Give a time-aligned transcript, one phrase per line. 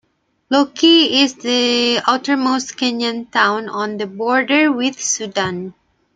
[0.49, 5.75] Loki is the outermost Kenyan town on the border with Sudan.